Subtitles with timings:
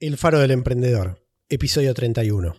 [0.00, 1.18] El Faro del Emprendedor,
[1.48, 2.54] episodio 31.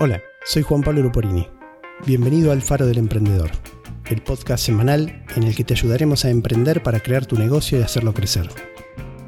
[0.00, 1.46] Hola, soy Juan Pablo Luporini.
[2.04, 3.52] Bienvenido al Faro del Emprendedor,
[4.06, 7.82] el podcast semanal en el que te ayudaremos a emprender para crear tu negocio y
[7.82, 8.48] hacerlo crecer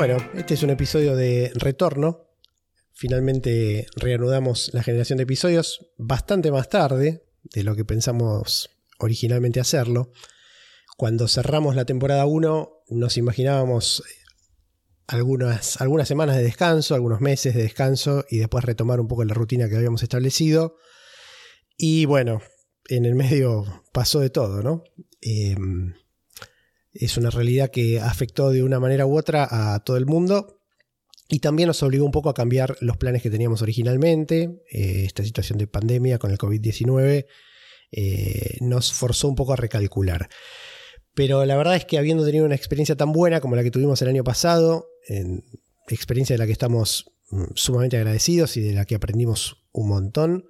[0.00, 2.30] Bueno, este es un episodio de retorno.
[2.94, 10.10] Finalmente reanudamos la generación de episodios bastante más tarde de lo que pensamos originalmente hacerlo.
[10.96, 14.02] Cuando cerramos la temporada 1 nos imaginábamos
[15.06, 19.34] algunas, algunas semanas de descanso, algunos meses de descanso y después retomar un poco la
[19.34, 20.78] rutina que habíamos establecido.
[21.76, 22.40] Y bueno,
[22.88, 24.82] en el medio pasó de todo, ¿no?
[25.20, 25.92] Em,
[26.92, 30.60] es una realidad que afectó de una manera u otra a todo el mundo
[31.28, 34.62] y también nos obligó un poco a cambiar los planes que teníamos originalmente.
[34.70, 37.26] Eh, esta situación de pandemia con el COVID-19
[37.92, 40.28] eh, nos forzó un poco a recalcular.
[41.14, 44.00] Pero la verdad es que habiendo tenido una experiencia tan buena como la que tuvimos
[44.02, 44.86] el año pasado,
[45.88, 50.44] experiencia de la que estamos mm, sumamente agradecidos y de la que aprendimos un montón,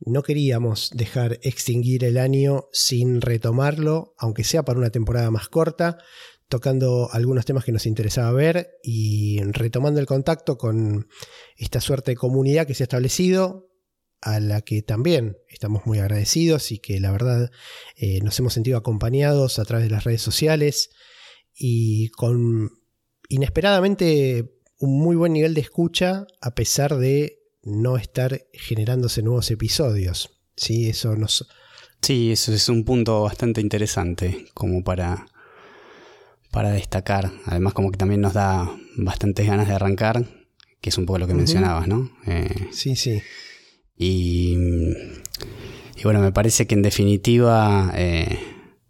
[0.00, 5.98] no queríamos dejar extinguir el año sin retomarlo, aunque sea para una temporada más corta,
[6.48, 11.08] tocando algunos temas que nos interesaba ver y retomando el contacto con
[11.56, 13.70] esta suerte de comunidad que se ha establecido,
[14.20, 17.50] a la que también estamos muy agradecidos y que la verdad
[17.96, 20.90] eh, nos hemos sentido acompañados a través de las redes sociales
[21.54, 22.70] y con
[23.28, 30.30] inesperadamente un muy buen nivel de escucha a pesar de no estar generándose nuevos episodios.
[30.56, 31.46] Sí, eso nos...
[32.00, 35.26] Sí, eso es un punto bastante interesante como para,
[36.52, 37.32] para destacar.
[37.44, 40.24] Además como que también nos da bastantes ganas de arrancar,
[40.80, 42.10] que es un poco lo que mencionabas, ¿no?
[42.26, 43.20] Eh, sí, sí.
[43.98, 44.56] Y,
[45.96, 48.38] y, bueno, me parece que en definitiva, eh,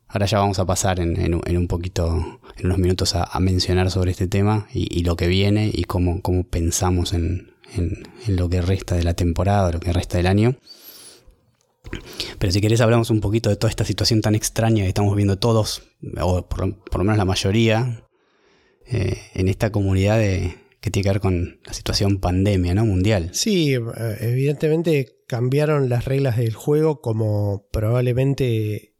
[0.08, 4.26] ahora ya vamos a pasar en, un poquito, en unos minutos a, mencionar sobre este
[4.26, 8.94] tema y, y, lo que viene y cómo, cómo pensamos en, en, lo que resta
[8.94, 10.56] de la temporada, lo que resta del año.
[12.38, 15.38] Pero si querés hablamos un poquito de toda esta situación tan extraña que estamos viendo
[15.38, 15.82] todos,
[16.20, 18.04] o por, lo menos la mayoría,
[18.86, 22.84] eh, en esta comunidad que tiene que ver con la situación pandemia ¿no?
[22.84, 23.30] mundial.
[23.32, 23.80] Sí, eh,
[24.20, 28.94] evidentemente cambiaron las reglas del juego como probablemente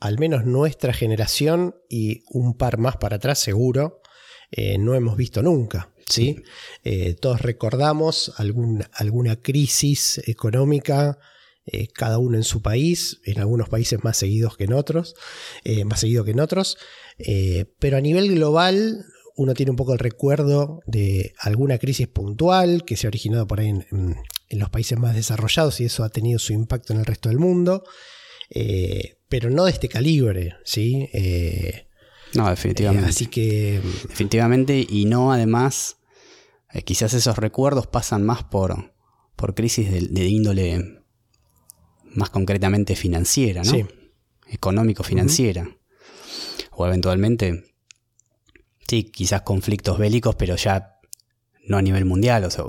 [0.00, 4.00] al menos nuestra generación y un par más para atrás seguro
[4.50, 5.91] eh, no hemos visto nunca.
[6.08, 6.42] ¿Sí?
[6.84, 11.18] Eh, todos recordamos alguna crisis económica,
[11.64, 15.14] eh, cada uno en su país, en algunos países más seguidos que en otros,
[15.64, 16.76] eh, más seguido que en otros,
[17.78, 19.04] pero a nivel global
[19.36, 23.60] uno tiene un poco el recuerdo de alguna crisis puntual que se ha originado por
[23.60, 24.16] ahí en,
[24.50, 27.84] los países más desarrollados y eso ha tenido su impacto en el resto del mundo,
[29.28, 31.08] pero no de este calibre, ¿sí?
[32.34, 33.08] No, definitivamente.
[33.08, 33.80] así que...
[34.08, 35.98] Definitivamente, y no además
[36.72, 38.94] eh, quizás esos recuerdos pasan más por,
[39.36, 41.02] por crisis de, índole
[42.14, 43.88] más concretamente financiera, ¿no?
[44.48, 45.68] Económico-financiera.
[46.72, 47.64] O eventualmente,
[48.88, 51.00] sí, quizás conflictos bélicos, pero ya
[51.66, 52.44] no a nivel mundial.
[52.44, 52.64] O sea,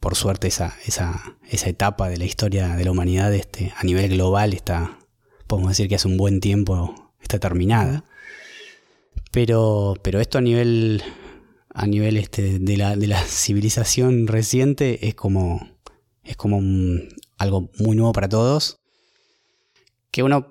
[0.00, 4.08] por suerte esa, esa, esa etapa de la historia de la humanidad este, a nivel
[4.10, 4.98] global está,
[5.46, 8.04] podemos decir que hace un buen tiempo está terminada.
[9.32, 11.02] Pero, pero esto a nivel
[11.76, 15.60] a nivel este, de, la, de la civilización reciente es como,
[16.24, 16.62] es como
[17.36, 18.80] algo muy nuevo para todos.
[20.10, 20.48] Que uno,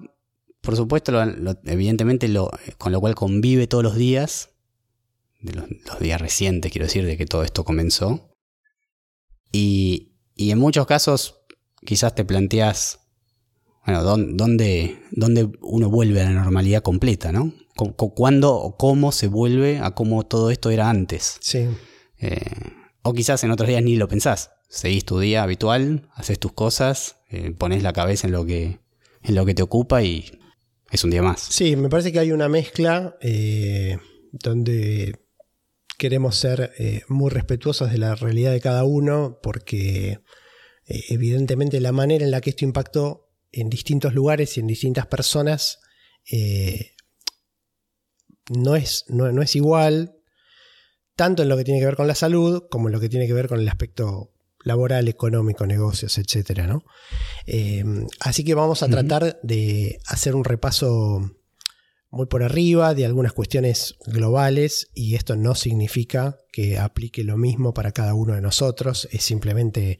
[0.62, 1.20] por supuesto,
[1.64, 4.52] evidentemente lo, con lo cual convive todos los días,
[5.42, 8.30] de los, días recientes, quiero decir, de que todo esto comenzó.
[9.52, 11.40] Y, y en muchos casos
[11.84, 13.00] quizás te planteas,
[13.84, 17.52] bueno, ¿dónde, dónde, uno vuelve a la normalidad completa, ¿no?
[17.76, 21.38] Cuándo o cómo se vuelve a cómo todo esto era antes.
[21.42, 21.68] Sí.
[22.20, 22.40] Eh,
[23.02, 24.52] o quizás en otros días ni lo pensás.
[24.70, 28.80] Seguís tu día habitual, haces tus cosas, eh, pones la cabeza en lo, que,
[29.22, 30.40] en lo que te ocupa y
[30.90, 31.42] es un día más.
[31.42, 33.98] Sí, me parece que hay una mezcla eh,
[34.32, 35.20] donde
[35.98, 36.74] queremos ser
[37.08, 40.20] muy respetuosos de la realidad de cada uno porque
[40.86, 45.80] evidentemente la manera en la que esto impactó en distintos lugares y en distintas personas
[48.50, 50.16] no es, no, es igual,
[51.16, 53.28] tanto en lo que tiene que ver con la salud como en lo que tiene
[53.28, 54.32] que ver con el aspecto
[54.64, 56.66] laboral, económico, negocios, etc.
[56.68, 56.84] ¿no?
[57.46, 61.22] Em, así que vamos a tratar de hacer un repaso
[62.10, 67.74] muy por arriba de algunas cuestiones globales y esto no significa que aplique lo mismo
[67.74, 70.00] para cada uno de nosotros, es simplemente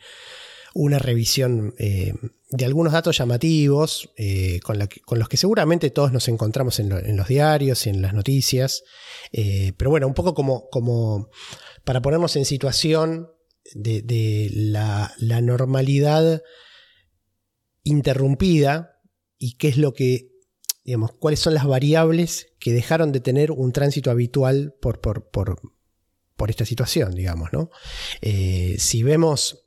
[0.76, 2.14] una revisión eh,
[2.52, 7.88] de algunos datos llamativos eh, con, los que seguramente todos nos encontramos en, los diarios
[7.88, 8.84] y en las noticias.
[9.32, 11.30] Eh, pero bueno, un poco como, como
[11.86, 13.32] para ponernos en situación
[13.74, 16.44] de, la, normalidad
[17.84, 19.00] interrumpida
[19.38, 20.28] y qué es lo que,
[20.84, 25.62] digamos, cuáles son las variables que dejaron de tener un tránsito habitual por, por, por,
[26.36, 27.70] por esta situación, digamos, ¿no?
[28.22, 29.65] si vemos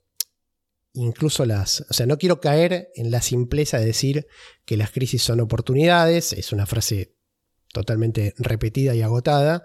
[0.98, 1.84] incluso las...
[1.88, 4.26] O sea, no quiero caer en la simpleza de decir
[4.64, 7.14] que las crisis son oportunidades, es una frase
[7.72, 9.64] totalmente repetida y agotada.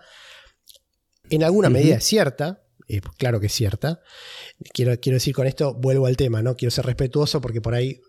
[1.30, 4.02] En alguna medida es cierta, eh, claro que es cierta.
[4.74, 6.56] Quiero, quiero, decir con esto, vuelvo al tema, ¿no?
[6.56, 8.00] Quiero ser respetuoso porque por ahí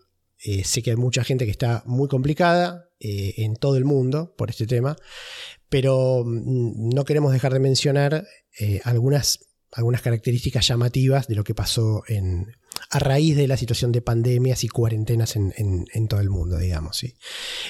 [0.43, 4.35] eh, sé que hay mucha gente que está muy complicada eh, en todo el mundo
[4.37, 4.95] por este tema,
[5.69, 8.27] pero mm, no queremos dejar de mencionar
[8.85, 9.39] algunas,
[9.73, 12.53] algunas características llamativas de lo que pasó en,
[12.95, 17.03] a raíz de la situación de pandemias y cuarentenas en, todo el mundo, digamos.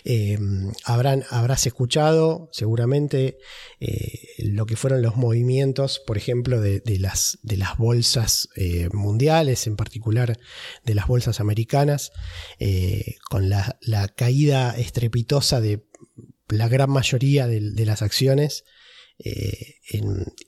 [0.03, 0.37] Eh,
[0.83, 3.39] habrás escuchado seguramente
[3.79, 9.65] eh, lo que fueron los movimientos, por ejemplo, de, las, de las, bolsas eh, mundiales,
[9.65, 10.37] en particular
[10.83, 12.11] de las bolsas americanas,
[13.27, 13.79] con la,
[14.15, 15.87] caída estrepitosa de
[16.49, 18.63] la gran mayoría de las acciones.
[19.17, 19.75] Eh,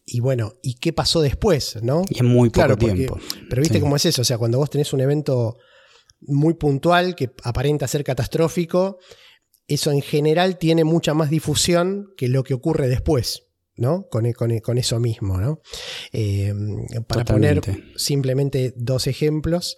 [0.05, 1.77] y bueno, ¿y qué pasó después?
[1.81, 2.03] ¿no?
[2.09, 3.19] Y en muy poco tiempo.
[3.49, 5.57] Pero viste cómo es eso, o sea, cuando vos tenés un evento
[6.21, 8.97] muy puntual que aparenta ser catastrófico,
[9.67, 13.43] eso en general tiene mucha más difusión que lo que ocurre después.
[13.79, 14.07] ¿no?
[14.09, 15.37] Con, con, eso mismo.
[15.39, 15.61] ¿no?
[16.11, 16.51] Eh,
[17.07, 17.61] para poner
[17.95, 19.77] simplemente dos ejemplos,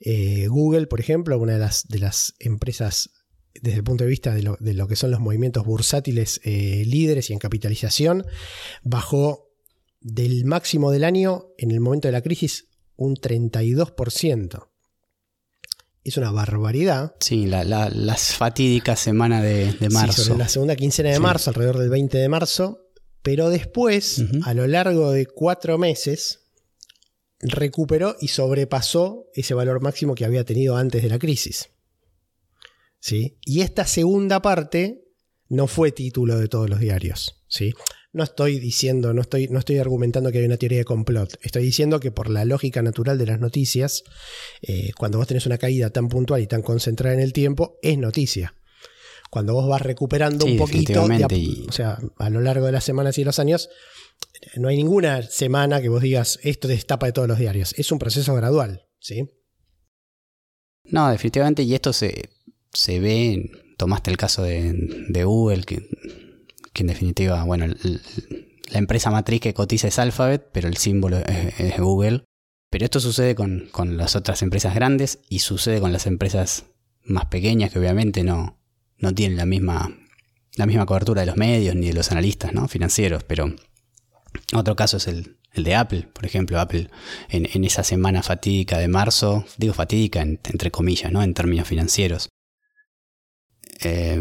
[0.00, 3.10] eh, Google, por ejemplo, una de las, de las empresas
[3.62, 4.42] desde el punto de vista de
[4.74, 8.26] lo, que son los movimientos bursátiles eh, líderes y en capitalización,
[8.82, 9.50] bajó
[10.00, 14.68] del máximo del año en el momento de la crisis un 32%.
[16.04, 17.16] Es una barbaridad.
[17.18, 20.36] Sí, la, las fatídicas semanas de, marzo.
[20.36, 22.82] la segunda quincena de marzo, alrededor del 20 de marzo.
[23.22, 26.46] Pero después, a lo largo de cuatro meses,
[27.40, 31.70] recuperó y sobrepasó ese valor máximo que había tenido antes de la crisis.
[33.44, 35.06] Y esta segunda parte
[35.48, 37.72] no fue título de todos los diarios, ¿sí?
[38.12, 41.38] No estoy diciendo, no estoy, no estoy argumentando que hay una teoría de complot.
[41.42, 44.04] Estoy diciendo que por la lógica natural de las noticias,
[44.62, 47.98] eh, cuando vos tenés una caída tan puntual y tan concentrada en el tiempo, es
[47.98, 48.54] noticia.
[49.30, 53.24] Cuando vos vas recuperando un poquito, o sea, a lo largo de las semanas y
[53.24, 53.68] los años,
[54.56, 57.74] no hay ninguna semana que vos digas esto destapa de todos los diarios.
[57.76, 59.28] Es un proceso gradual, ¿sí?
[60.84, 62.30] No, definitivamente, y esto se,
[62.76, 65.88] se ve, tomaste el caso de, Google, que,
[66.74, 67.66] en definitiva, bueno,
[68.70, 72.24] la empresa matriz que cotiza es Alphabet, pero el símbolo es, Google.
[72.70, 76.66] Pero esto sucede con, las otras empresas grandes y sucede con las empresas
[77.04, 78.58] más pequeñas que obviamente no,
[78.98, 79.96] no tienen la misma,
[80.56, 82.66] la misma cobertura de los medios ni de los analistas ¿no?
[82.66, 83.22] financieros.
[83.24, 83.54] Pero
[84.52, 86.90] otro caso es el, de Apple, por ejemplo, Apple
[87.30, 91.22] en, esa semana fatídica de marzo, digo fatídica entre comillas, ¿no?
[91.22, 92.28] En términos financieros,
[93.82, 94.20] eh,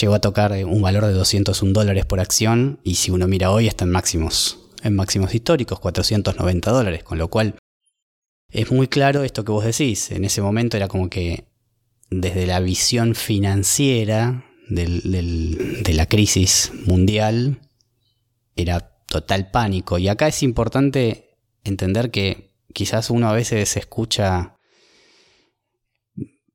[0.00, 3.66] llegó a tocar un valor de 201 dólares por acción y si uno mira hoy
[3.66, 7.54] está en máximos, en máximos históricos, 490 dólares, con lo cual
[8.50, 10.10] es muy claro esto que vos decís.
[10.10, 11.44] En ese momento era como que
[12.10, 17.60] desde la visión financiera de la crisis mundial
[18.56, 19.98] era total pánico.
[19.98, 24.56] Y acá es importante entender que quizás uno a veces escucha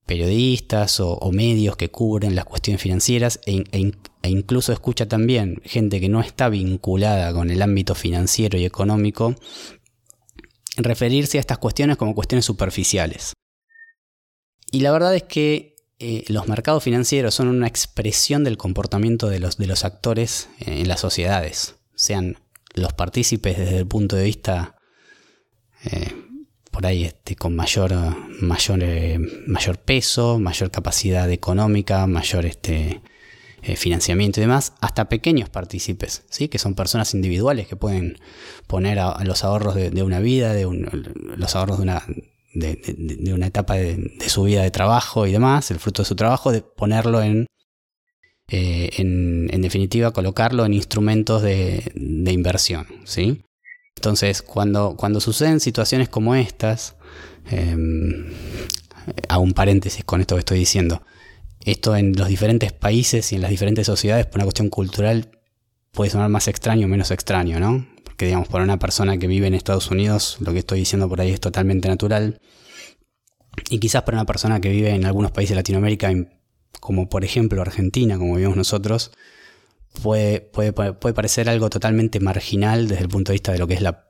[0.05, 5.99] periodistas o, medios que cubren las cuestiones financieras e, e, e, incluso escucha también gente
[5.99, 9.35] que no está vinculada con el ámbito financiero y económico
[10.77, 13.33] referirse a estas cuestiones como cuestiones superficiales.
[14.71, 19.39] Y la verdad es que eh, los mercados financieros son una expresión del comportamiento de
[19.39, 22.37] los, de los actores en las sociedades, sean
[22.73, 24.75] los partícipes desde el punto de vista
[25.85, 26.24] eh,
[26.75, 27.93] por ahí este, con mayor,
[28.41, 29.17] mayor, eh,
[29.47, 33.01] mayor peso, mayor capacidad económica, mayor este,
[33.77, 36.49] financiamiento y demás, hasta pequeños partícipes, ¿sí?
[36.49, 38.17] que son personas individuales que pueden
[38.67, 40.65] poner los ahorros de, una vida, de
[41.37, 42.03] los ahorros de una,
[42.53, 46.51] de, una etapa de, su vida de trabajo y demás, el fruto de su trabajo,
[46.51, 47.47] de ponerlo en,
[48.49, 53.45] eh, en, en, definitiva, colocarlo en instrumentos de, inversión, ¿sí?
[53.95, 56.95] Entonces, cuando, cuando suceden situaciones como estas,
[57.49, 58.31] em,
[59.29, 61.01] hago un paréntesis con esto que estoy diciendo,
[61.61, 65.31] esto en los diferentes países y en las diferentes sociedades, por una cuestión cultural,
[65.91, 67.85] puede sonar más extraño o menos extraño, ¿no?
[68.17, 71.21] que digamos, para una persona que vive en Estados Unidos, lo que estoy diciendo por
[71.21, 72.39] ahí es totalmente natural.
[73.69, 76.11] Y quizás para una persona que vive en algunos países de Latinoamérica,
[76.79, 79.11] como por ejemplo Argentina, como vivimos nosotros,
[80.01, 83.75] puede, puede, puede parecer algo totalmente marginal desde el punto de vista de lo que
[83.75, 84.09] es la,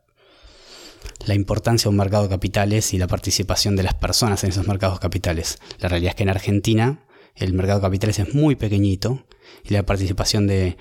[1.26, 4.68] la importancia de un mercado de capitales y la participación de las personas en esos
[4.68, 5.60] mercados capitales.
[5.80, 9.26] La realidad es que en Argentina el mercado de capitales es muy pequeñito
[9.64, 10.78] y la participación de,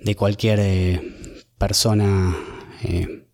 [0.00, 1.00] de cualquier eh,
[1.58, 2.36] persona
[2.84, 3.26] eh,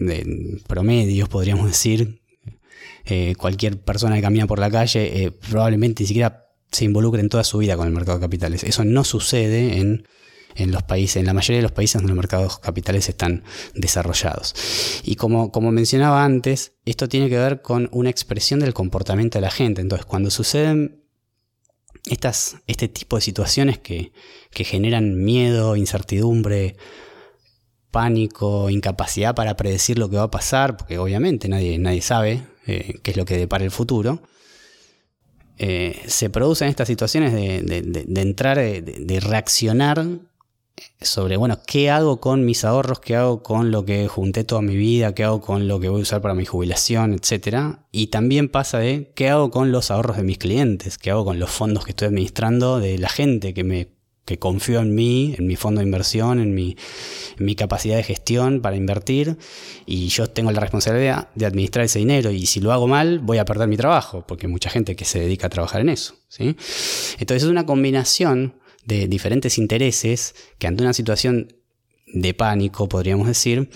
[0.00, 2.20] de promedios, podríamos decir,
[3.04, 7.28] eh, cualquier persona que camina por la calle eh, probablemente ni siquiera se involucre en
[7.28, 8.64] toda su vida con el mercado de capitales.
[8.64, 10.06] Eso no sucede en,
[10.54, 13.44] en los países, en la mayoría de los países donde los mercados capitales están
[13.74, 14.54] desarrollados.
[15.04, 19.42] Y como, como mencionaba antes, esto tiene que ver con una expresión del comportamiento de
[19.42, 19.80] la gente.
[19.80, 21.04] Entonces, cuando suceden
[22.06, 24.12] estas, este tipo de situaciones que,
[24.50, 26.76] que generan miedo, incertidumbre,
[27.90, 33.00] pánico, incapacidad para predecir lo que va a pasar, porque obviamente nadie, nadie sabe eh,
[33.02, 34.22] qué es lo que depara el futuro,
[35.58, 40.06] eh, se producen estas situaciones de, entrar, de, reaccionar
[41.00, 43.00] sobre, bueno, ¿qué hago con mis ahorros?
[43.00, 45.14] ¿Qué hago con lo que junté toda mi vida?
[45.14, 47.12] ¿Qué hago con lo que voy a usar para mi jubilación?
[47.14, 47.86] Etcétera.
[47.90, 50.96] Y también pasa de, ¿qué hago con los ahorros de mis clientes?
[50.96, 53.97] ¿Qué hago con los fondos que estoy administrando de la gente que me
[54.28, 56.76] que confío en mí, en mi fondo de inversión, en mi,
[57.56, 59.38] capacidad de gestión para invertir
[59.86, 63.38] y yo tengo la responsabilidad de administrar ese dinero y si lo hago mal voy
[63.38, 66.14] a perder mi trabajo porque hay mucha gente que se dedica a trabajar en eso.
[66.28, 66.56] ¿sí?
[67.18, 71.54] Entonces es una combinación de diferentes intereses que ante una situación
[72.12, 73.70] de pánico, podríamos decir,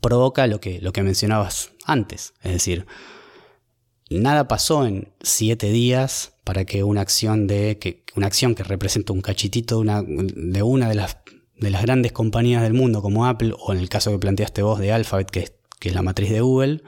[0.00, 2.34] provoca lo que, lo que mencionabas antes.
[2.44, 2.86] Es decir,
[4.10, 9.12] nada pasó en siete días para que una acción de que una acción que representa
[9.12, 11.18] un cachitito de una, de una de las
[11.58, 14.78] de las grandes compañías del mundo como Apple o en el caso que planteaste vos
[14.78, 16.84] de Alphabet que es, que es la matriz de Google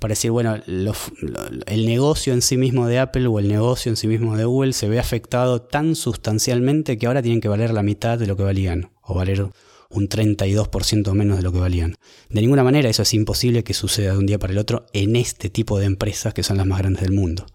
[0.00, 4.08] para decir bueno el negocio en sí mismo de Apple o el negocio en sí
[4.08, 8.18] mismo de Google se ve afectado tan sustancialmente que ahora tienen que valer la mitad
[8.18, 9.46] de lo que valían o valer
[9.90, 11.94] un 32% menos de lo que valían.
[12.28, 15.14] De ninguna manera eso es imposible que suceda de un día para el otro en
[15.14, 17.46] este tipo de empresas que son las más grandes del mundo.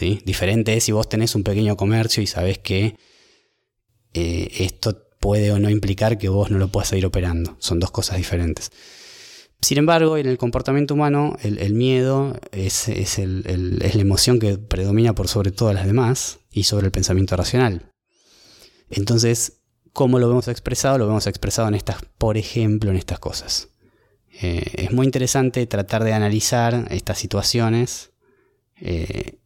[0.00, 2.96] Diferente es si vos tenés un pequeño comercio y sabés que
[4.14, 7.56] eh, esto puede o no implicar que vos no lo puedas seguir operando.
[7.60, 8.70] Son dos cosas diferentes.
[9.60, 15.52] Sin embargo, en el comportamiento humano, el, miedo es, la emoción que predomina por sobre
[15.52, 17.92] todas las demás y sobre el pensamiento racional.
[18.90, 19.60] Entonces,
[19.92, 20.98] ¿cómo lo vemos expresado?
[20.98, 23.68] Lo vemos expresado en estas, por ejemplo, en estas cosas.
[24.40, 28.10] Eh, es muy interesante tratar de analizar estas situaciones
[28.80, 29.38] eh,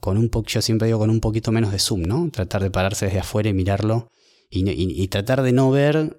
[0.00, 2.30] con un poco, yo siempre digo con un poquito menos de zoom, ¿no?
[2.30, 4.08] Tratar de pararse desde afuera y mirarlo
[4.50, 6.16] y, tratar de no ver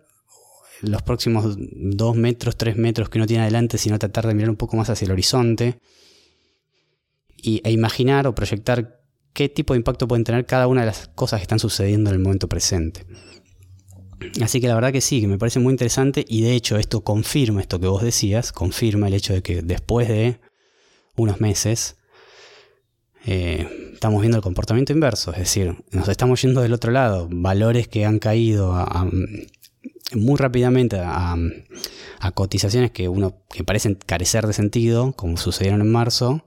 [0.81, 4.55] los próximos dos metros, tres metros que uno tiene adelante, sino tratar de mirar un
[4.55, 5.79] poco más hacia el horizonte
[7.35, 9.01] y, e imaginar o proyectar
[9.33, 12.15] qué tipo de impacto pueden tener cada una de las cosas que están sucediendo en
[12.15, 13.05] el momento presente.
[14.41, 17.01] Así que la verdad que sí, que me parece muy interesante y de hecho esto
[17.01, 20.39] confirma esto que vos decías, confirma el hecho de que después de
[21.15, 21.97] unos meses
[23.25, 27.87] eh, estamos viendo el comportamiento inverso, es decir, nos estamos yendo del otro lado, valores
[27.87, 28.73] que han caído
[30.13, 31.37] muy rápidamente a,
[32.33, 36.45] cotizaciones que uno que parecen carecer de sentido, como sucedieron en marzo.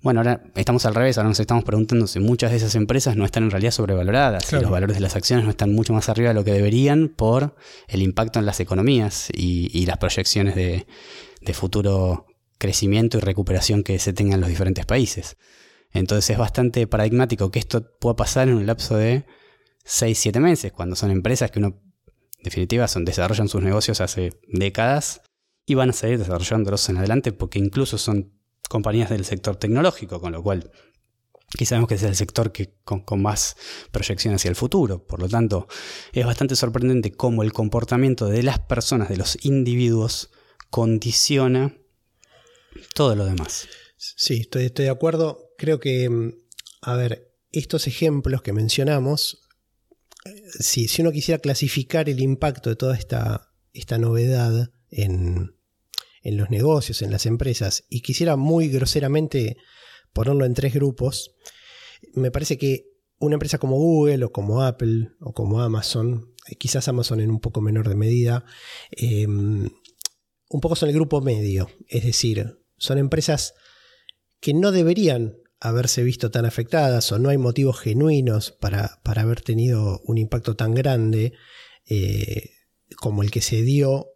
[0.00, 3.24] Bueno, ahora estamos al revés, ahora nos estamos preguntando si muchas de esas empresas no
[3.24, 6.28] están en realidad sobrevaloradas, si los valores de las acciones no están mucho más arriba
[6.28, 7.56] de lo que deberían por
[7.88, 10.86] el impacto en las economías y, las proyecciones de,
[11.40, 12.27] de futuro
[12.58, 15.36] crecimiento y recuperación que se tengan en los diferentes países.
[15.92, 19.24] Entonces es bastante paradigmático que esto pueda pasar en un lapso de
[19.86, 21.80] 6-7 meses, cuando son empresas que uno,
[22.38, 25.22] en definitiva, son, desarrollan sus negocios hace décadas
[25.64, 28.32] y van a seguir desarrollándolos en adelante porque incluso son
[28.68, 30.70] compañías del sector tecnológico, con lo cual
[31.56, 33.56] que sabemos que es el sector que con, más
[33.90, 35.06] proyección hacia el futuro.
[35.06, 35.66] Por lo tanto,
[36.12, 40.30] es bastante sorprendente cómo el comportamiento de las personas, de los individuos,
[40.70, 41.74] condiciona
[42.94, 43.68] todo lo demás.
[43.96, 45.50] Sí, estoy, estoy de acuerdo.
[45.58, 46.32] Creo que, mm,
[46.82, 49.48] a ver, estos ejemplos que mencionamos,
[50.24, 55.56] eh, si, si uno quisiera clasificar el impacto de toda esta, esta novedad en,
[56.22, 59.56] en los negocios, en las empresas, y quisiera muy groseramente
[60.12, 61.34] ponerlo en tres grupos,
[62.14, 66.88] me parece que una empresa como Google o como Apple o como Amazon, eh, quizás
[66.88, 68.44] Amazon en un poco menor de medida,
[68.90, 69.70] em,
[70.48, 73.54] un poco son el grupo medio, es decir, son empresas
[74.40, 80.00] que no deberían haberse visto tan afectadas o no hay motivos genuinos para, haber tenido
[80.04, 81.32] un impacto tan grande
[81.86, 82.50] eh,
[82.96, 84.08] como el que se dio.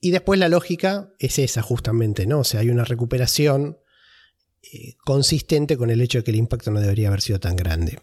[0.00, 2.40] Y después la lógica es esa justamente, ¿no?
[2.40, 3.78] O sea, hay una recuperación
[4.72, 8.00] eh, consistente con el hecho de que el impacto no debería haber sido tan grande.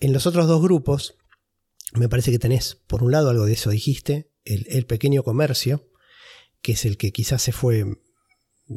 [0.00, 1.16] En los otros dos grupos,
[1.94, 5.88] me parece que tenés, por un lado, algo de eso dijiste, el, pequeño comercio,
[6.64, 7.84] que es el que quizás se fue,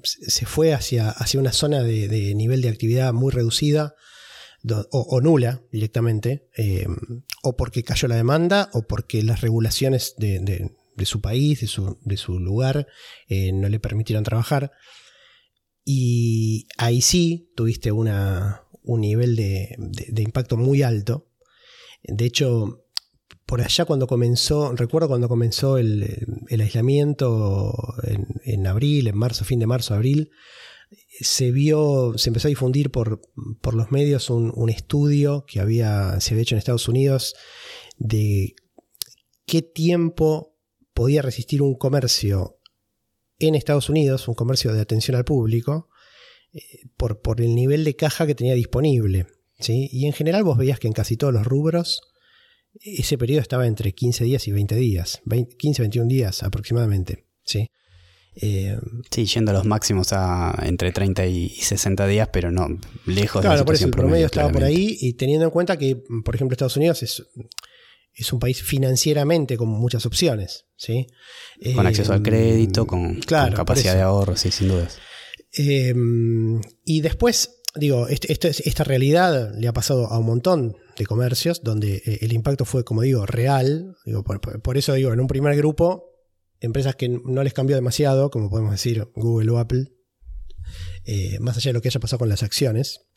[0.04, 3.96] se fue hacia, hacia una zona de, nivel de actividad muy reducida
[4.92, 6.86] o, nula directamente, eh,
[7.44, 10.70] o porque cayó la demanda o porque las regulaciones de,
[11.06, 12.88] su país, de su, lugar,
[13.30, 14.74] eh, no le permitieron trabajar.
[15.86, 19.78] Y ahí sí tuviste una, un nivel de,
[20.22, 21.30] impacto muy alto.
[22.04, 22.84] De hecho,
[23.48, 26.06] por allá cuando comenzó, recuerdo cuando comenzó el,
[26.50, 27.74] aislamiento
[28.44, 30.32] en, abril, en marzo, fin de marzo, abril,
[31.22, 33.22] se vio, se empezó a difundir por,
[33.74, 37.36] los medios un, estudio que había, se había hecho en Estados Unidos
[37.98, 38.54] de
[39.46, 40.58] qué tiempo
[40.94, 42.60] podía resistir un comercio
[43.40, 45.88] en Estados Unidos, un comercio de atención al público,
[46.52, 46.62] eh,
[46.98, 49.28] por, por, el nivel de caja que tenía disponible.
[49.58, 49.88] ¿sí?
[49.90, 52.02] Y en general vos veías que en casi todos los rubros
[52.82, 55.22] ese periodo estaba entre 15 días y 20 días,
[55.58, 57.26] 15, 21 días aproximadamente.
[57.44, 57.70] ¿sí?
[58.36, 58.78] Eh,
[59.10, 62.68] sí, yendo a los máximos a entre 30 y 60 días, pero no
[63.06, 66.04] lejos de la por eso el promedio, estaba por ahí y teniendo en cuenta que,
[66.24, 67.24] por ejemplo, Estados Unidos es,
[68.14, 70.66] es un país financieramente con muchas opciones.
[70.76, 71.08] ¿sí?
[71.74, 75.00] Con acceso al crédito, con, capacidad de ahorro, sí, sin dudas.
[75.54, 81.06] Em, y después, digo, este, este, esta realidad le ha pasado a un montón de
[81.06, 83.96] comercios donde eh, el impacto fue, como digo, real.
[84.64, 86.12] por, eso digo, en un primer grupo,
[86.60, 89.92] empresas que no les cambió demasiado, como podemos decir Google o Apple,
[91.06, 93.08] eh, más allá de lo que haya pasado con las acciones.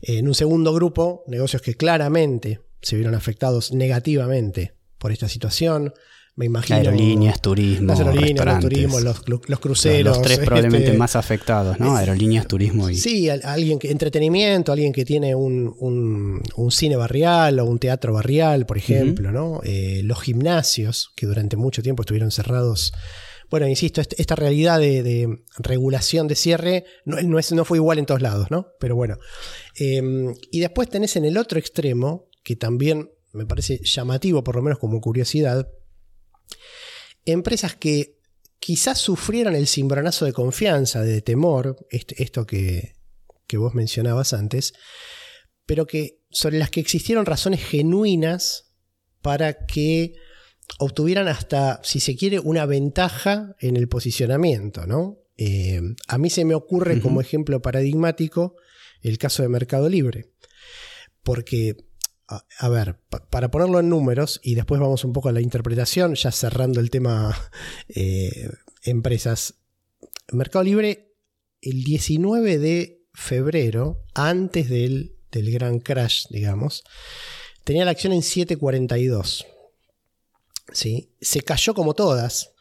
[0.00, 5.92] En un segundo grupo, negocios que claramente se vieron afectados negativamente por esta situación.
[6.36, 6.76] Me imagino.
[6.76, 7.86] Aerolíneas, turismo.
[7.86, 9.20] Las aerolíneas, turismo, los,
[9.58, 10.18] cruceros.
[10.18, 11.96] Los, tres probablemente este, más afectados, ¿no?
[11.96, 12.96] Aerolíneas, turismo y.
[12.96, 13.90] Sí, alguien que.
[13.90, 19.60] Entretenimiento, alguien que tiene un, un, cine barrial o un teatro barrial, por ejemplo, ¿no?
[19.64, 22.92] Eh, los gimnasios, que durante mucho tiempo estuvieron cerrados.
[23.48, 28.04] Bueno, insisto, esta realidad de, regulación de cierre no, no, es, no, fue igual en
[28.04, 28.66] todos lados, ¿no?
[28.78, 29.16] Pero bueno.
[29.76, 34.62] Em, y después tenés en el otro extremo, que también me parece llamativo, por lo
[34.62, 35.68] menos como curiosidad,
[37.26, 38.16] empresas que
[38.58, 42.94] quizás sufrieran el cimbronazo de confianza, de temor, esto que,
[43.52, 44.72] vos mencionabas antes,
[45.66, 48.72] pero que sobre las que existieron razones genuinas
[49.20, 50.14] para que
[50.78, 55.18] obtuvieran hasta, si se quiere, una ventaja en el posicionamiento, ¿no?
[55.36, 58.56] Eh, a mí se me ocurre como ejemplo paradigmático
[59.02, 60.32] el caso de Mercado Libre,
[61.22, 61.76] porque
[62.28, 62.98] a, ver,
[63.30, 66.90] para ponerlo en números y después vamos un poco a la interpretación, ya cerrando el
[66.90, 67.36] tema
[67.88, 68.50] eh,
[68.82, 69.54] empresas.
[70.32, 71.14] Mercado Libre,
[71.60, 76.82] el 19 de febrero, antes del, del gran crash, digamos,
[77.64, 79.46] tenía la acción en 7.42.
[80.72, 81.14] ¿sí?
[81.20, 82.52] Se cayó como todas,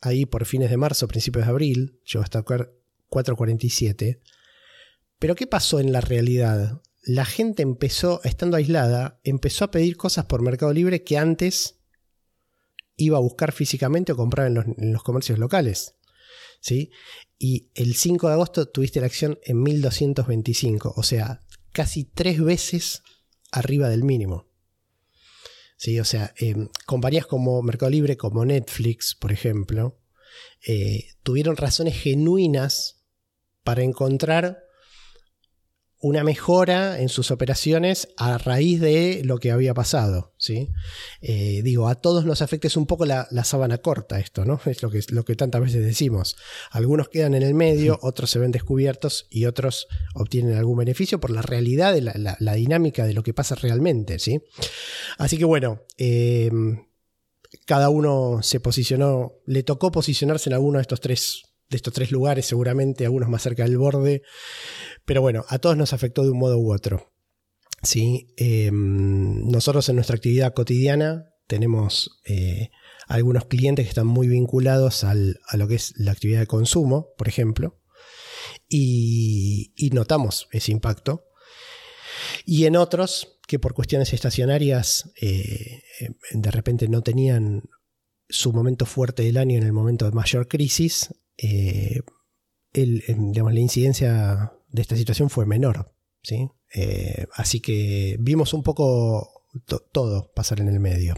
[0.00, 4.20] ahí por fines de marzo, principios de abril, llegó hasta 4.47.
[5.18, 6.80] Pero ¿qué pasó en la realidad?
[7.06, 11.76] La gente empezó, estando aislada, empezó a pedir cosas por Mercado Libre que antes
[12.96, 15.94] iba a buscar físicamente o comprar en los, comercios locales.
[16.60, 16.90] ¿sí?
[17.38, 23.04] Y el 5 de agosto tuviste la acción en 1225, o sea, casi tres veces
[23.52, 24.48] arriba del mínimo.
[25.76, 26.00] ¿Sí?
[26.00, 30.00] O sea, em, compañías como Mercado Libre, como Netflix, por ejemplo,
[30.66, 33.04] eh, tuvieron razones genuinas
[33.62, 34.65] para encontrar
[36.00, 40.34] una mejora en sus operaciones a raíz de lo que había pasado.
[40.36, 40.68] ¿sí?
[41.22, 44.60] Eh, digo, a todos nos afecta es un poco la, sábana corta esto, ¿no?
[44.66, 46.36] Es lo que, lo que tantas veces decimos.
[46.70, 51.30] Algunos quedan en el medio, otros se ven descubiertos y otros obtienen algún beneficio por
[51.30, 54.18] la realidad de la, dinámica de lo que pasa realmente.
[54.18, 54.42] ¿sí?
[55.18, 56.50] Así que bueno, eh,
[57.64, 62.10] cada uno se posicionó, le tocó posicionarse en alguno de estos tres de estos tres
[62.10, 64.22] lugares, seguramente, algunos más cerca del borde.
[65.04, 67.12] Pero bueno, a todos nos afectó de un modo u otro.
[67.82, 68.34] ¿sí?
[68.36, 72.70] Em, nosotros en nuestra actividad cotidiana tenemos eh,
[73.06, 77.28] algunos clientes que están muy vinculados a lo que es la actividad de consumo, por
[77.28, 77.80] ejemplo,
[78.68, 81.24] y, notamos ese impacto.
[82.44, 85.82] Y en otros que por cuestiones estacionarias eh,
[86.32, 87.62] de repente no tenían
[88.28, 92.00] su momento fuerte del año en el momento de mayor crisis, eh,
[92.72, 95.92] la incidencia de esta situación fue menor.
[96.22, 96.48] ¿sí?
[96.74, 99.44] Eh, así que vimos un poco
[99.92, 101.14] todo pasar en el medio.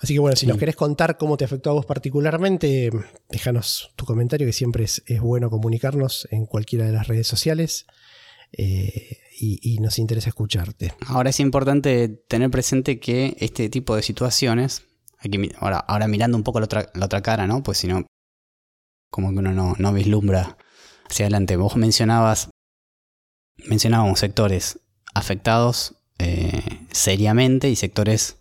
[0.00, 2.90] Así que bueno, si nos querés contar cómo te afectó a vos particularmente,
[3.30, 7.86] déjanos tu comentario, que siempre es, bueno comunicarnos en cualquiera de las redes sociales.
[8.52, 10.92] Eh, y, nos interesa escucharte.
[11.06, 14.84] Ahora es importante tener presente que este tipo de situaciones,
[15.18, 17.62] aquí, ahora, ahora mirando un poco la otra, la otra cara, ¿no?
[17.62, 18.06] Pues si no,
[19.12, 20.56] como que uno no, vislumbra
[21.08, 21.56] hacia adelante.
[21.56, 22.48] Vos mencionabas,
[23.68, 24.80] mencionábamos sectores
[25.14, 28.38] afectados eh, seriamente y sectores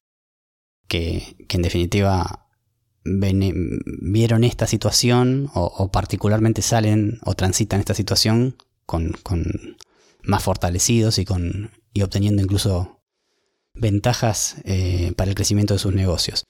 [0.87, 2.47] que, en definitiva
[3.03, 8.55] vieron esta situación o, particularmente salen o transitan esta situación
[8.85, 9.17] con,
[10.23, 13.01] más fortalecidos y, con, y obteniendo incluso
[13.73, 16.45] ventajas eh, para el crecimiento de sus negocios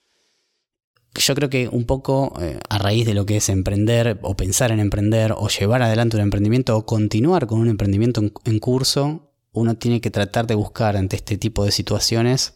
[1.13, 4.71] yo creo que un poco eh, a raíz de lo que es emprender o pensar
[4.71, 9.75] en emprender o llevar adelante un emprendimiento o continuar con un emprendimiento en, curso, uno
[9.75, 12.55] tiene que tratar de buscar ante este tipo de situaciones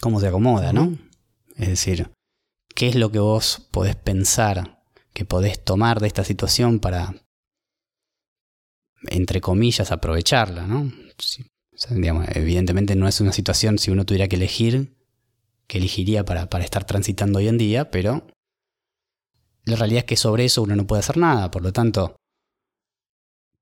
[0.00, 0.98] cómo se acomoda, ¿no?
[1.56, 2.10] Es decir,
[2.74, 7.14] ¿qué es lo que vos podés pensar que podés tomar de esta situación para,
[9.08, 10.92] entre comillas, aprovecharla, ¿no?
[12.34, 14.93] evidentemente no es una situación, si uno tuviera que elegir,
[15.66, 18.26] que elegiría para, estar transitando hoy en día, pero
[19.64, 21.50] la realidad es que sobre eso uno no puede hacer nada.
[21.50, 22.16] Por lo tanto,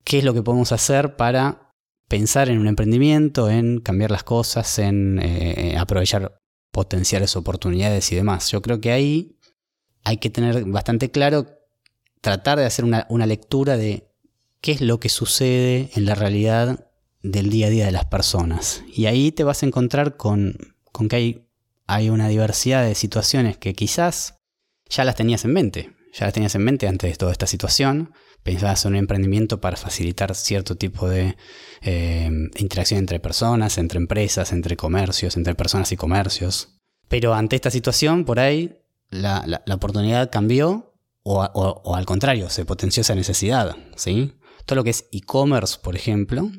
[0.04, 1.70] ¿qué es lo que podemos hacer para
[2.08, 6.36] pensar en un emprendimiento, en cambiar las cosas, en eh, aprovechar
[6.72, 8.50] potenciales oportunidades y demás?
[8.50, 9.38] Yo creo que ahí
[10.04, 11.46] hay que tener bastante claro,
[12.20, 14.08] tratar de hacer una, una lectura de
[14.60, 16.88] qué es lo que sucede en la realidad
[17.22, 18.82] del día a día de las personas.
[18.92, 20.56] Y ahí te vas a encontrar con,
[20.90, 21.48] con que hay
[21.86, 24.38] hay una diversidad de situaciones que quizás
[24.88, 28.12] ya las tenías en mente, ya las tenías en mente antes de toda esta situación,
[28.42, 31.36] pensabas en un emprendimiento para facilitar cierto tipo de
[31.82, 36.80] eh, interacción entre personas, entre empresas, entre comercios, entre personas y comercios.
[37.08, 38.78] Pero ante esta situación, por ahí,
[39.10, 43.76] la, oportunidad cambió o, al contrario, se potenció esa necesidad.
[43.96, 44.34] ¿sí?
[44.66, 46.50] Todo lo que es e-commerce, por ejemplo,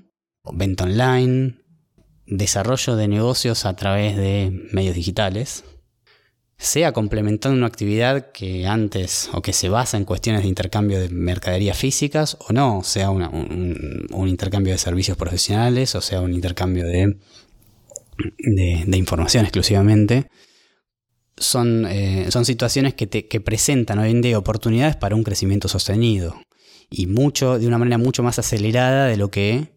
[0.53, 1.62] venta online,
[2.25, 5.63] desarrollo de negocios a través de medios digitales,
[6.57, 11.09] sea complementando una actividad que antes o que se basa en cuestiones de intercambio de
[11.09, 17.17] mercaderías físicas o no, sea un, intercambio de servicios profesionales o sea un intercambio de,
[18.95, 20.29] información exclusivamente,
[21.36, 26.36] son, eh, son situaciones que, que presentan hoy en día oportunidades para un crecimiento sostenido
[26.89, 29.73] y mucho, de una manera mucho más acelerada de lo que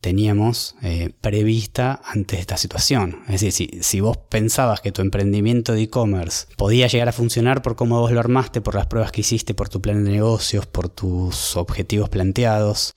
[0.00, 3.22] teníamos eh, prevista ante esta situación.
[3.28, 7.74] Es decir, si, vos pensabas que tu emprendimiento de e-commerce podía llegar a funcionar por
[7.74, 10.88] cómo vos lo armaste, por las pruebas que hiciste, por tu plan de negocios, por
[10.88, 12.94] tus objetivos planteados,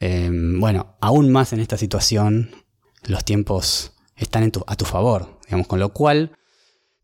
[0.00, 2.50] em, bueno, aún más en esta situación
[3.04, 6.32] los tiempos están a tu favor, digamos, con lo cual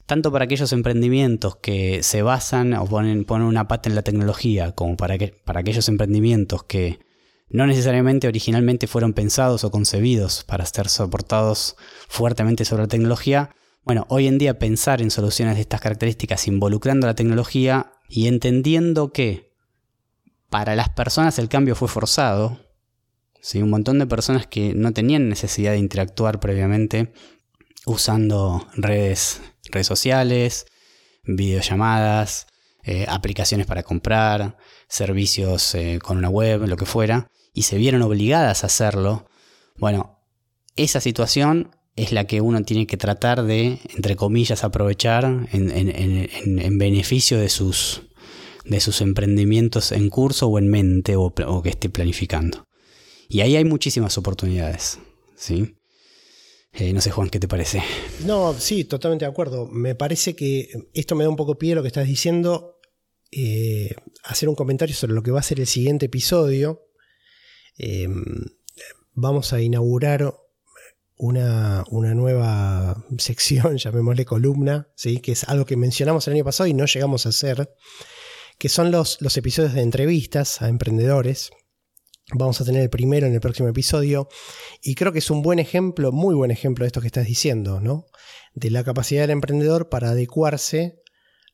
[0.07, 4.73] tanto para aquellos emprendimientos que se basan o ponen, ponen una pata en la tecnología,
[4.73, 7.01] como para, que, para aquellos emprendimientos que
[7.49, 11.77] no necesariamente originalmente fueron pensados o concebidos para ser soportados
[12.09, 13.51] fuertemente sobre la tecnología.
[13.83, 19.13] Bueno, hoy en día pensar en soluciones de estas características involucrando la tecnología y entendiendo
[19.13, 19.53] que
[20.51, 22.59] para las personas el cambio fue forzado,
[23.41, 23.63] ¿sí?
[23.63, 27.13] un montón de personas que no tenían necesidad de interactuar previamente
[27.85, 30.67] usando redes, redes sociales,
[31.25, 32.49] videollamadas,
[32.87, 34.57] eh, aplicaciones para comprar,
[34.89, 39.27] servicios eh, con una web, lo que fuera, y se vieron obligadas a hacerlo,
[39.77, 40.23] bueno,
[40.77, 47.39] esa situación es la que uno tiene que tratar de, entre comillas, aprovechar en, beneficio
[47.39, 48.03] de sus,
[48.65, 52.65] de sus emprendimientos en curso o en mente o, que esté planificando.
[53.29, 55.01] Y ahí hay muchísimas oportunidades,
[55.35, 55.75] ¿sí?
[56.73, 57.83] Eh, no sé, Juan, ¿qué te parece?
[58.27, 59.67] No, sí, totalmente de acuerdo.
[59.67, 62.76] Me parece que esto me da un poco pie a lo que estás diciendo.
[63.31, 66.89] Eh, hacer un comentario sobre lo que va a ser el siguiente episodio.
[67.77, 68.25] Em,
[69.13, 70.35] vamos a inaugurar
[71.17, 75.19] una, nueva sección, llamémosle columna, ¿sí?
[75.19, 77.75] que es algo que mencionamos el año pasado y no llegamos a hacer,
[78.59, 81.51] que son los, los episodios de entrevistas a emprendedores.
[82.35, 84.29] Vamos a tener el primero en el próximo episodio
[84.83, 87.81] y creo que es un buen ejemplo, muy buen ejemplo de esto que estás diciendo,
[87.81, 88.07] ¿no?
[88.53, 91.03] De la capacidad del emprendedor para adecuarse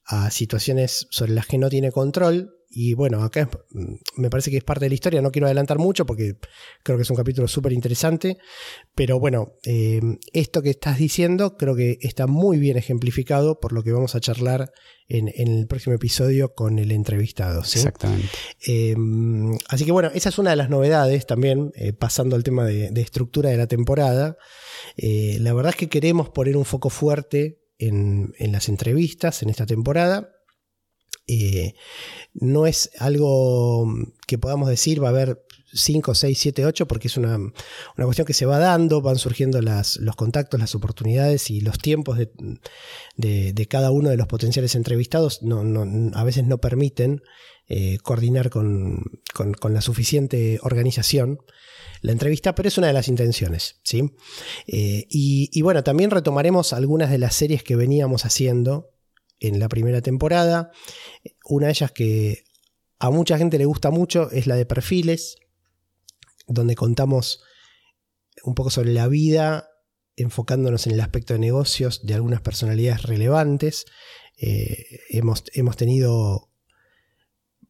[0.04, 4.56] a situaciones sobre las que no tiene control y bueno, acá mm, me parece que
[4.56, 6.36] es parte de la historia, no quiero adelantar mucho porque
[6.82, 8.38] creo que es un capítulo súper interesante,
[8.94, 10.00] pero bueno, eh,
[10.32, 14.20] esto que estás diciendo creo que está muy bien ejemplificado por lo que vamos a
[14.20, 14.72] charlar
[15.06, 17.60] en, el próximo episodio con el entrevistado.
[17.60, 18.30] Exactamente.
[18.66, 18.96] Eh,
[19.68, 22.90] así que bueno, esa es una de las novedades también, eh, pasando al tema de,
[23.02, 24.38] estructura de la temporada.
[24.96, 30.30] la verdad es que queremos poner un foco fuerte en, las entrevistas en esta temporada.
[31.26, 31.74] Eh,
[32.34, 33.86] no es algo
[34.26, 37.38] que podamos decir va a haber 5, 6, 7, 8, porque es una,
[37.96, 43.66] cuestión que se va dando, van surgiendo los contactos, las oportunidades y los tiempos de,
[43.68, 45.40] cada uno de los potenciales entrevistados.
[46.14, 47.22] A veces no permiten
[47.68, 49.04] eh, coordinar con,
[49.68, 51.40] la suficiente organización
[52.00, 53.80] la entrevista, pero es una de las intenciones.
[53.84, 54.12] ¿sí?
[54.66, 58.90] Eh, y, y, bueno, también retomaremos algunas de las series que veníamos haciendo
[59.38, 60.72] en la primera temporada.
[61.44, 62.44] Una de ellas que
[62.98, 65.36] a mucha gente le gusta mucho es la de perfiles,
[66.46, 67.42] donde contamos
[68.44, 69.68] un poco sobre la vida,
[70.16, 73.86] enfocándonos en el aspecto de negocios de algunas personalidades relevantes.
[74.36, 76.51] Eh, hemos, hemos, tenido,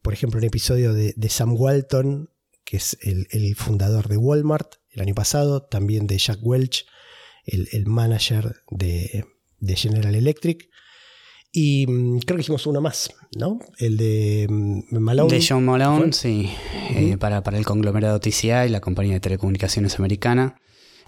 [0.03, 2.29] por ejemplo, un episodio de, Sam Walton,
[2.65, 6.85] que es el, fundador de Walmart el año pasado, también de Jack Welch,
[7.45, 9.25] el, manager de,
[9.59, 10.69] de General Electric.
[11.51, 13.59] Y mm, creo que hicimos uno más, ¿no?
[13.77, 15.33] El de mm, Malone.
[15.33, 16.49] De John Malone, sí.
[16.89, 20.59] Eh, para, para, el conglomerado TCI, la compañía de telecomunicaciones americana.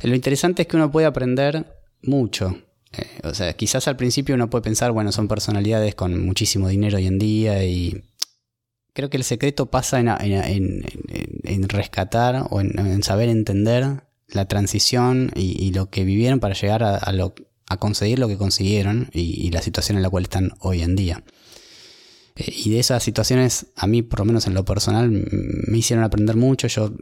[0.04, 1.66] Lo interesante es que uno puede aprender
[2.02, 2.58] mucho.
[2.98, 6.98] Eh, o sea, quizás al principio uno puede pensar, bueno, son personalidades con muchísimo dinero
[6.98, 8.04] hoy en día y
[8.96, 15.90] creo que el secreto pasa en, rescatar o en, saber entender la transición y, lo
[15.90, 20.24] que vivieron para llegar a conseguir lo que consiguieron y, la situación en la cual
[20.24, 21.24] están hoy en día.
[22.38, 26.04] Eh, y de esas situaciones, a mí, por lo menos en lo personal, me hicieron
[26.04, 26.68] aprender mucho.
[26.68, 26.94] Yo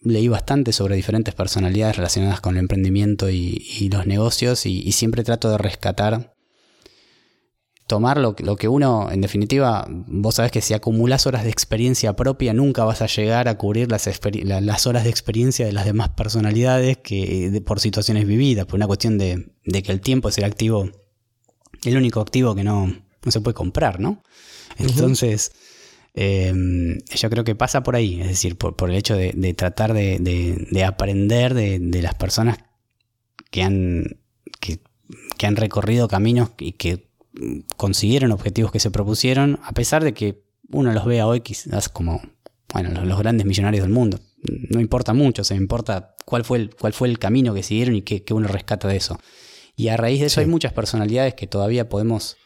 [0.00, 5.50] leí bastante sobre diferentes personalidades relacionadas con el emprendimiento y, los negocios y, siempre trato
[5.50, 6.31] de rescatar
[7.92, 12.54] tomar lo, que uno, en definitiva, vos sabés que si acumulas horas de experiencia propia,
[12.54, 16.96] nunca vas a llegar a cubrir las, las horas de experiencia de las demás personalidades
[16.96, 20.88] que por situaciones vividas, por una cuestión de, que el tiempo es el activo,
[21.84, 22.90] el único activo que no,
[23.28, 24.22] se puede comprar, ¿no?
[24.78, 25.52] Entonces,
[26.14, 30.84] em, yo creo que pasa por ahí, es decir, por, el hecho de, tratar de,
[30.86, 32.56] aprender de, las personas
[33.50, 34.18] que han,
[34.58, 37.11] que han recorrido caminos y que
[37.76, 42.22] consiguieron objetivos que se propusieron, a pesar de que uno los vea hoy quizás como,
[42.72, 44.20] bueno, los, grandes millonarios del mundo.
[44.70, 48.02] No importa mucho, se importa cuál fue el, cuál fue el camino que siguieron y
[48.02, 49.18] qué, uno rescata de eso.
[49.76, 52.36] Y a raíz de eso hay muchas personalidades que todavía podemos,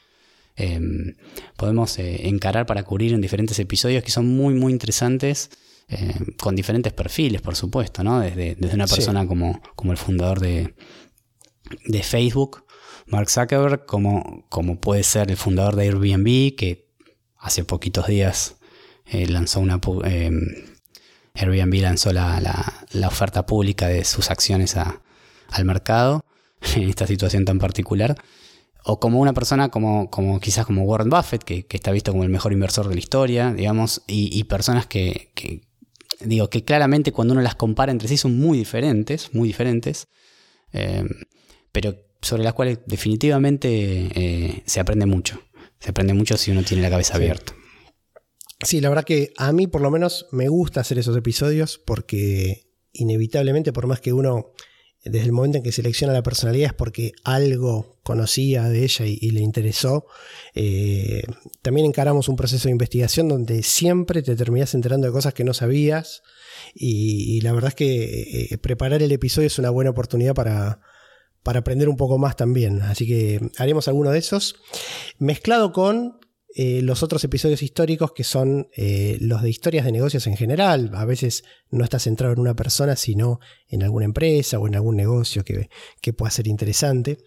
[0.54, 1.14] em,
[1.56, 5.50] podemos eh, encarar para cubrir en diferentes episodios que son muy, muy interesantes.
[5.88, 8.18] Em, con diferentes perfiles, por supuesto, ¿no?
[8.18, 10.74] Desde, desde una persona como, como el fundador de,
[11.86, 12.65] de Facebook,
[13.06, 16.88] Mark Zuckerberg, como, puede ser el fundador de Airbnb, que
[17.38, 18.56] hace poquitos días
[19.06, 19.80] eh, lanzó una...
[20.04, 20.30] Eh,
[21.34, 26.24] Airbnb lanzó la, la, oferta pública de sus acciones al mercado
[26.76, 28.16] en esta situación tan particular.
[28.84, 32.30] O como una persona como, como quizás como Warren Buffett, que, está visto como el
[32.30, 35.32] mejor inversor de la historia, digamos, y, personas que,
[36.20, 40.06] digo, que claramente cuando uno las compara entre sí son muy diferentes, muy diferentes,
[40.72, 41.04] eh,
[41.72, 45.40] pero sobre las cuales definitivamente eh, se aprende mucho.
[45.78, 47.54] Se aprende mucho si uno tiene la cabeza abierta.
[48.64, 52.66] Sí, la verdad que a mí por lo menos me gusta hacer esos episodios porque
[52.92, 54.52] inevitablemente, por más que uno,
[55.04, 59.30] desde el momento en que selecciona la personalidad es porque algo conocía de ella y,
[59.30, 60.06] le interesó,
[60.54, 61.22] eh,
[61.62, 65.54] también encaramos un proceso de investigación donde siempre te terminas enterando de cosas que no
[65.54, 66.22] sabías
[66.74, 70.80] y, la verdad es que eh, preparar el episodio es una buena oportunidad para
[71.46, 72.82] para aprender un poco más también.
[72.82, 74.56] Así que haremos alguno de esos.
[75.20, 76.18] Mezclado con
[76.56, 80.90] eh, los otros episodios históricos que son eh, los de historias de negocios en general.
[80.94, 84.96] A veces no está centrado en una persona, sino en alguna empresa o en algún
[84.96, 85.68] negocio que,
[86.14, 87.18] pueda ser interesante.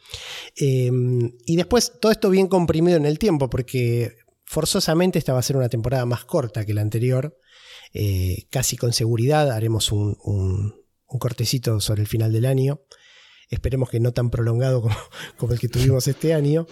[0.57, 5.43] Em, y después todo esto bien comprimido en el tiempo, porque forzosamente esta va a
[5.43, 7.37] ser una temporada más corta que la anterior.
[7.93, 12.81] Eh, casi con seguridad haremos un, un cortecito sobre el final del año
[13.49, 14.87] esperemos que no tan prolongado
[15.37, 16.67] como, el que tuvimos este año.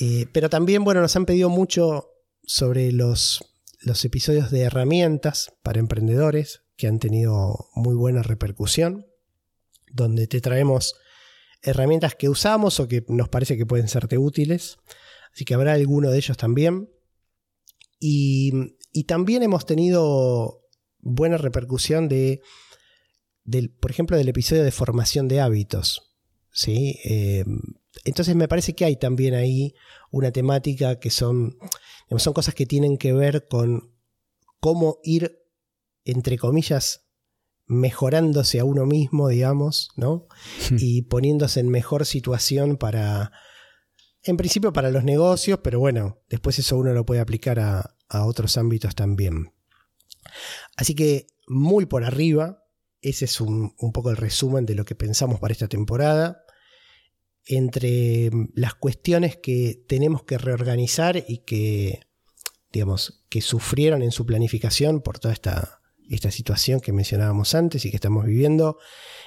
[0.00, 2.10] Eh, pero también, bueno, nos han pedido mucho
[2.42, 3.44] sobre los,
[3.80, 9.06] los episodios de herramientas para emprendedores que han tenido muy buena repercusión,
[9.92, 10.94] donde te traemos
[11.62, 14.78] herramientas que usamos o que nos parece que pueden serte útiles.
[15.32, 16.90] Así que habrá alguno de ellos también.
[17.98, 20.62] Y, y también hemos tenido
[20.98, 22.40] buena repercusión de,
[23.44, 26.13] del, por ejemplo, del episodio de formación de hábitos.
[26.54, 27.00] ¿Sí?
[27.04, 27.44] Eh,
[28.04, 29.74] entonces me parece que hay también ahí
[30.10, 31.58] una temática que son,
[32.16, 33.92] son cosas que tienen que ver con
[34.60, 35.38] cómo ir,
[36.04, 37.06] entre comillas,
[37.66, 40.28] mejorándose a uno mismo, digamos, ¿no?
[40.70, 40.76] Hmm.
[40.78, 43.32] y poniéndose en mejor situación para,
[44.22, 47.90] en principio para los negocios, pero bueno, después eso uno lo puede aplicar a,
[48.26, 49.52] otros ámbitos también.
[50.76, 52.62] Así que muy por arriba,
[53.00, 56.43] ese es un, un, poco el resumen de lo que pensamos para esta temporada
[57.46, 62.00] entre mm, las cuestiones que tenemos que reorganizar y que,
[62.72, 65.80] digamos, que sufrieron en su planificación por toda esta,
[66.10, 68.78] esta situación que mencionábamos antes y que estamos viviendo.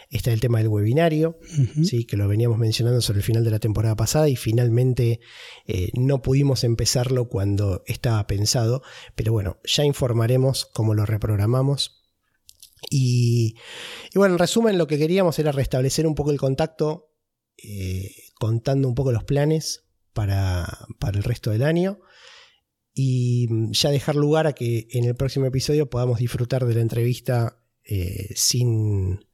[0.10, 1.38] Está el tema del webinario,
[1.84, 2.06] ¿sí?
[2.06, 5.20] que lo veníamos mencionando sobre el final de la temporada pasada y finalmente
[5.66, 8.84] eh, no pudimos empezarlo cuando estaba pensado,
[9.16, 12.06] pero bueno, ya informaremos cómo lo reprogramamos.
[12.90, 13.56] Y,
[14.14, 17.07] y bueno, en resumen, lo que queríamos era restablecer un poco el contacto
[17.58, 22.00] eh, contando un poco los planes para, el resto del año
[22.94, 27.60] y ya dejar lugar a que en el próximo episodio podamos disfrutar de la entrevista
[27.84, 29.26] eh, sin,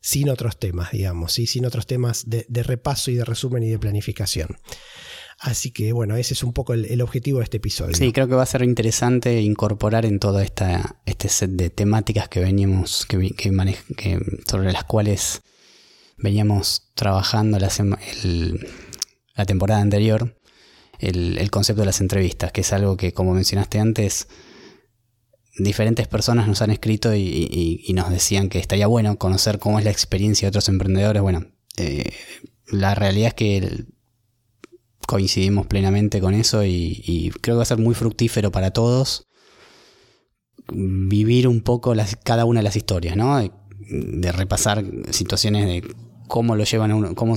[0.00, 4.58] sin otros temas, digamos, sin otros temas de, repaso y de resumen y de planificación.
[5.38, 7.94] Así que bueno, ese es un poco el, objetivo de este episodio.
[7.94, 12.28] Sí, creo que va a ser interesante incorporar en todo esta, este set de temáticas
[12.28, 15.42] que venimos, que, que sobre las cuales
[16.22, 17.68] veníamos trabajando la,
[19.44, 20.38] temporada anterior
[20.98, 24.28] el, concepto de las entrevistas, que es algo que, como mencionaste antes,
[25.58, 29.90] diferentes personas nos han escrito y, nos decían que estaría bueno conocer cómo es la
[29.90, 31.20] experiencia de otros emprendedores.
[31.20, 31.44] Bueno,
[31.76, 32.12] eh,
[32.68, 33.84] la realidad es que
[35.06, 39.26] coincidimos plenamente con eso y, creo que va a ser muy fructífero para todos
[40.72, 43.40] vivir un poco las, cada una de las historias, ¿no?
[43.40, 45.82] de repasar situaciones de
[46.28, 47.34] cómo lo llevan cómo,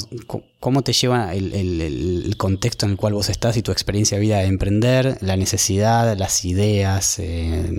[0.60, 4.40] cómo te lleva el, contexto en el cual vos estás y tu experiencia de vida
[4.40, 7.78] de emprender, la necesidad, las ideas, eh,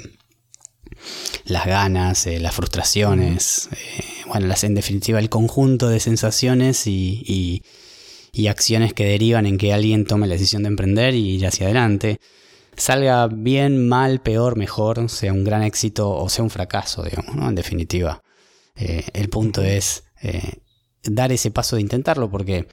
[1.44, 7.62] las ganas, eh, las frustraciones, eh, bueno, las, en definitiva el conjunto de sensaciones y,
[8.32, 11.66] y, acciones que derivan en que alguien tome la decisión de emprender y ir hacia
[11.66, 12.20] adelante.
[12.76, 17.48] Salga bien, mal, peor, mejor, sea un gran éxito o sea un fracaso, digamos, ¿no?
[17.48, 18.22] En definitiva.
[18.76, 20.04] el punto es
[21.10, 22.66] dar ese paso de intentarlo, porque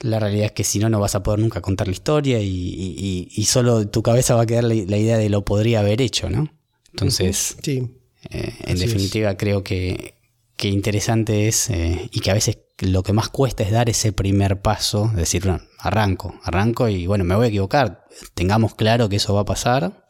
[0.00, 3.44] la realidad es que si no, no vas a poder nunca contar la historia y,
[3.46, 6.52] solo tu cabeza va a quedar la, idea de lo podría haber hecho, ¿no?
[6.92, 7.94] Entonces, sí.
[8.30, 10.14] Eh, en definitiva, creo que,
[10.56, 14.12] que, interesante es eh, y que a veces lo que más cuesta es dar ese
[14.12, 19.16] primer paso, decir, bueno, arranco, arranco y bueno, me voy a equivocar, tengamos claro que
[19.16, 20.06] eso va a pasar.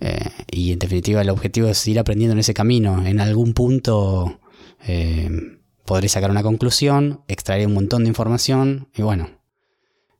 [0.00, 3.04] Eh, y en definitiva el objetivo es ir aprendiendo en ese camino.
[3.04, 4.40] En algún punto
[5.90, 9.28] podré sacar una conclusión, extraer un montón de información y bueno,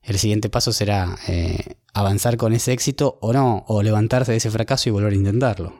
[0.02, 4.50] el siguiente paso será eh, avanzar con ese éxito o no, o levantarse de ese
[4.50, 5.78] fracaso y volver a intentarlo.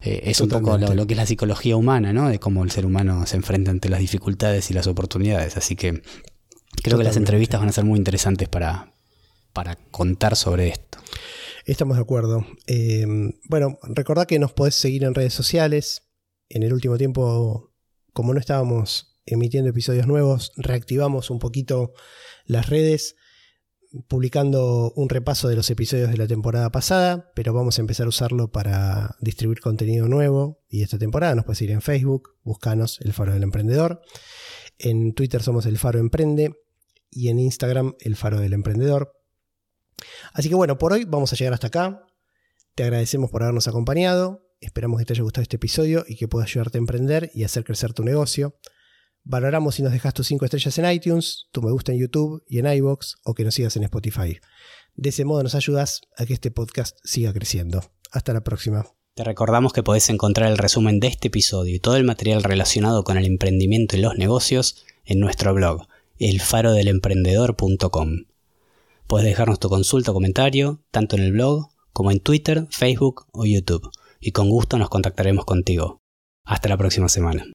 [0.00, 2.30] Eh, es un poco lo, que es la psicología humana, ¿no?
[2.30, 5.58] De cómo el ser humano se enfrenta ante las dificultades y las oportunidades.
[5.58, 6.00] Así que
[6.82, 8.94] creo que las entrevistas van a ser muy interesantes para,
[9.52, 11.00] para contar sobre esto.
[11.66, 12.46] Estamos de acuerdo.
[12.66, 13.04] Eh,
[13.46, 16.08] bueno, recordad que nos podés seguir en redes sociales.
[16.48, 17.74] En el último tiempo,
[18.14, 21.92] como no estábamos emitiendo episodios nuevos, reactivamos un poquito
[22.44, 23.16] las redes
[24.06, 28.10] publicando un repaso de los episodios de la temporada pasada, pero vamos a empezar a
[28.10, 33.12] usarlo para distribuir contenido nuevo y esta temporada nos puedes ir en Facebook, buscanos El
[33.12, 34.02] Faro del Emprendedor,
[34.78, 36.54] en Twitter somos El Faro Emprende
[37.10, 39.14] y en Instagram El Faro del Emprendedor.
[40.32, 42.06] Así que bueno, por hoy vamos a llegar hasta acá.
[42.74, 44.46] Te agradecemos por habernos acompañado.
[44.60, 47.64] Esperamos que te haya gustado este episodio y que pueda ayudarte a emprender y hacer
[47.64, 48.56] crecer tu negocio.
[49.24, 52.58] Valoramos si nos dejas tus 5 estrellas en iTunes, tu me gusta en YouTube y
[52.58, 54.38] en iBox o que nos sigas en Spotify.
[54.94, 57.82] De ese modo nos ayudas a que este podcast siga creciendo.
[58.10, 58.86] Hasta la próxima.
[59.14, 63.04] Te recordamos que podés encontrar el resumen de este episodio y todo el material relacionado
[63.04, 65.86] con el emprendimiento y los negocios en nuestro blog,
[66.18, 68.24] elfarodelemprendedor.com.
[69.08, 73.44] Puedes dejarnos tu consulta o comentario, tanto en el blog como en Twitter, Facebook o
[73.44, 73.90] YouTube,
[74.20, 76.00] y con gusto nos contactaremos contigo.
[76.44, 77.46] Hasta la próxima semana.